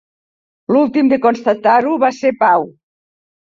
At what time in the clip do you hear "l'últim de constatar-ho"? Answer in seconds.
0.75-1.93